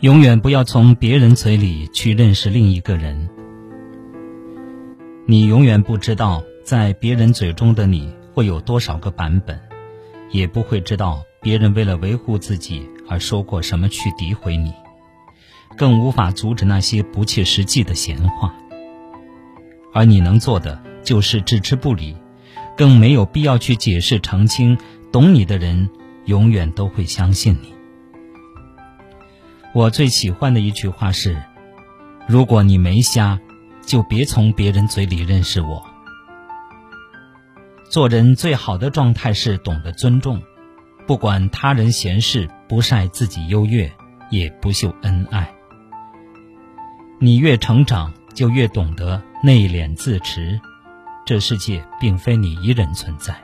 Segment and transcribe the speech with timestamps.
[0.00, 3.30] 永远不要从别人嘴里去认识另一个人。
[5.24, 9.58] 你永远不知道，在别人嘴中的你会有多少个版本，
[10.30, 14.70] 也不会知道别人为了维护自己而说过什么去诋毁你，
[15.78, 18.54] 更无法阻止那些不切实际的闲话。
[19.94, 22.14] 而你能做的就是置之不理，
[22.76, 24.76] 更没有必要去解释澄清。
[25.10, 25.88] 懂你的人，
[26.26, 27.75] 永远都会相信你。
[29.76, 31.36] 我最喜欢的一句话是
[32.26, 33.38] ：“如果你没瞎，
[33.84, 35.84] 就别从别人嘴里认识我。”
[37.90, 40.42] 做人最好的状态是懂得尊重，
[41.06, 43.92] 不管他人闲事，不晒自己优越，
[44.30, 45.46] 也不秀恩爱。
[47.20, 50.58] 你越成长，就越懂得内敛自持。
[51.26, 53.36] 这世界并非你一人存在。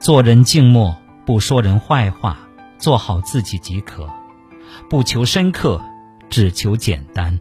[0.00, 2.40] 做人静默，不说人坏话，
[2.76, 4.10] 做好自己即可，
[4.88, 5.82] 不求深刻，
[6.28, 7.38] 只求简单。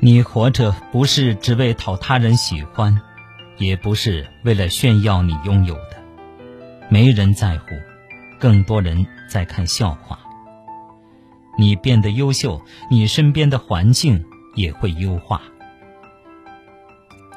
[0.00, 3.00] 你活着不是只为讨他人喜欢，
[3.58, 6.02] 也不是为了炫耀你拥有的，
[6.88, 7.66] 没人在乎，
[8.38, 10.18] 更多人在看笑话。
[11.58, 14.24] 你变得优秀，你身边的环境
[14.54, 15.42] 也会优化。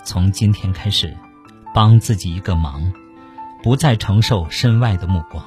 [0.03, 1.15] 从今天开始。
[1.75, 2.93] 帮自己一个忙，
[3.63, 5.43] 不再承受身外的目光，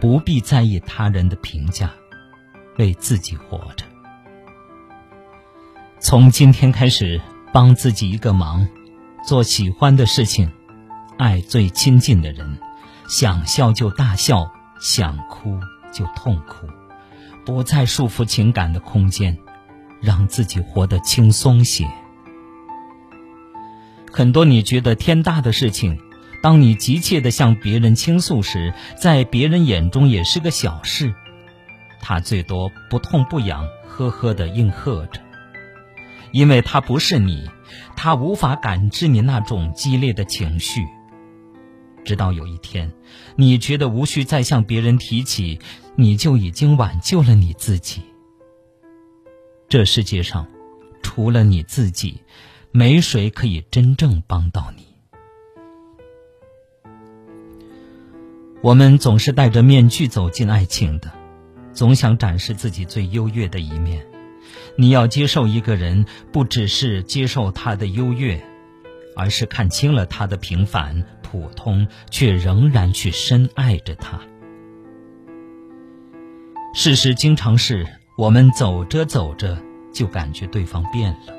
[0.00, 1.90] 不必在意他人的评价，
[2.78, 3.84] 为自己活着。
[6.00, 7.20] 从今天开始，
[7.52, 8.66] 帮自己一个忙，
[9.26, 10.50] 做喜欢的事情，
[11.18, 12.58] 爱最亲近的人，
[13.08, 15.58] 想笑就大笑，想哭
[15.92, 16.66] 就痛哭，
[17.44, 19.36] 不再束缚情感的空间，
[20.02, 21.88] 让自己活得轻松些。
[24.12, 25.98] 很多你觉得天大的事情，
[26.44, 31.14] 当你急切的向别人倾诉时，在别人眼中也是个小事。
[32.02, 35.22] 他最多不痛不痒，呵呵的应和着，
[36.32, 37.48] 因为他不是你，
[37.96, 40.84] 他无法感知你那种激烈的情绪。
[42.04, 42.92] 直到有一天，
[43.36, 45.58] 你觉得无需再向别人提起，
[45.96, 48.02] 你就已经挽救了你自己。
[49.66, 50.46] 这世界上，
[51.02, 52.20] 除了你自己。
[52.70, 54.93] 没谁可以真正帮到你。
[58.64, 61.12] 我们总是戴着面具走进爱情的，
[61.74, 64.06] 总想展示自己最优越的一面。
[64.74, 68.42] 你要接受一个人，不只是接受他的优越，
[69.14, 74.18] 而是看清了他的平凡普通，却仍然去深爱着他。
[76.74, 77.86] 事实经常是
[78.16, 81.34] 我们走着走着就感觉对方变了。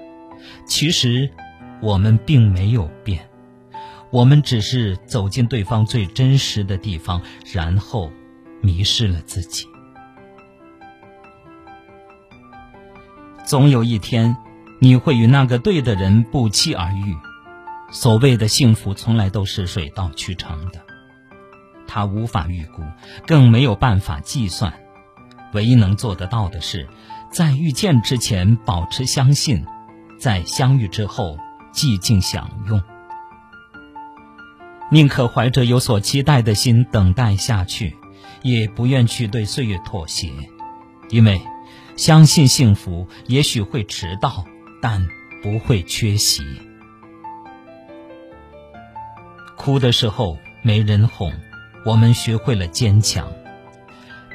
[0.67, 1.27] 其实，
[1.81, 3.27] 我们并没有变，
[4.15, 7.21] 我们只是走进对方最真实的地方，
[7.51, 8.09] 然后
[8.61, 9.67] 迷失了自己。
[13.43, 14.37] 总有一天，
[14.79, 17.13] 你会与那个对的人不期而遇。
[17.91, 20.79] 所谓的幸福，从来都是水到渠成的，
[21.85, 22.83] 他无法预估，
[23.27, 24.73] 更没有办法计算。
[25.51, 26.87] 唯一能做得到的是，
[27.33, 29.65] 在遇见之前保持相信。
[30.17, 31.37] 在相遇之后，
[31.73, 32.81] 寂静享用，
[34.95, 37.97] 宁可怀着有所期待的心等待下去，
[38.43, 40.31] 也不愿去对岁月妥协，
[41.09, 41.41] 因为
[41.97, 44.45] 相信幸福也许会迟到，
[44.81, 45.05] 但
[45.43, 46.45] 不会缺席。
[49.57, 51.33] 哭的时候没人哄，
[51.85, 53.25] 我们学会了坚强；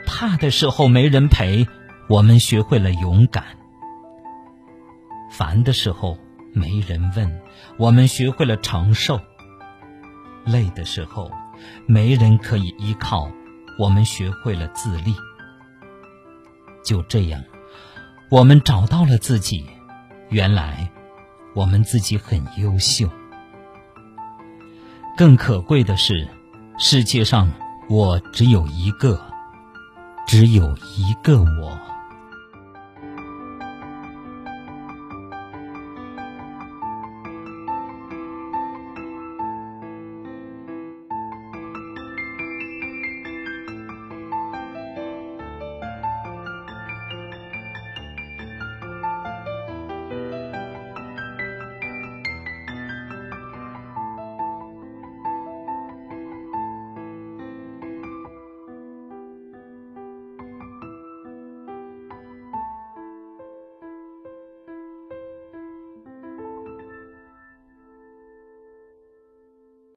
[0.07, 1.67] 怕的时候没人陪，
[2.07, 3.45] 我们学会了勇敢。
[5.31, 6.19] 烦的时候
[6.53, 7.41] 没人问，
[7.79, 9.21] 我们学会了承受；
[10.45, 11.31] 累的时候
[11.87, 13.31] 没人可以依靠，
[13.79, 15.15] 我们学会了自立。
[16.85, 17.43] 就这样，
[18.31, 19.67] 我们找到了自己。
[20.31, 20.91] 原来，
[21.55, 23.09] 我们自己很优秀。
[25.17, 26.29] 更可贵的是，
[26.79, 27.51] 世界上
[27.89, 29.21] 我只有一个，
[30.27, 31.79] 只有一个我。